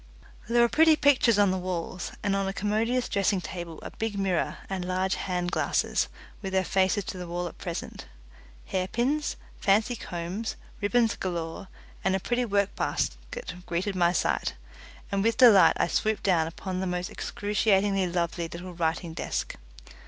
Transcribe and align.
There 0.49 0.63
were 0.63 0.67
pretty 0.67 0.95
pictures 0.95 1.37
on 1.37 1.51
the 1.51 1.59
walls, 1.59 2.11
and 2.23 2.35
on 2.35 2.47
a 2.47 2.53
commodious 2.53 3.07
dressing 3.07 3.39
table 3.39 3.77
a 3.83 3.91
big 3.91 4.17
mirror 4.17 4.57
and 4.67 4.83
large 4.83 5.13
hand 5.13 5.51
glasses, 5.51 6.07
with 6.41 6.53
their 6.53 6.65
faces 6.65 7.03
to 7.03 7.19
the 7.19 7.27
wall 7.27 7.47
at 7.47 7.59
present. 7.59 8.07
Hairpins, 8.65 9.35
fancy 9.59 9.95
combs, 9.95 10.55
ribbons 10.81 11.15
galore, 11.17 11.67
and 12.03 12.15
a 12.15 12.19
pretty 12.19 12.45
work 12.45 12.75
basket 12.75 13.53
greeted 13.67 13.95
my 13.95 14.11
sight, 14.11 14.55
and 15.11 15.21
with 15.23 15.37
delight 15.37 15.77
I 15.79 15.85
swooped 15.87 16.23
down 16.23 16.47
upon 16.47 16.79
the 16.79 16.87
most 16.87 17.11
excruciatingly 17.11 18.07
lovely 18.07 18.47
little 18.47 18.73
writing 18.73 19.13
desk. 19.13 19.55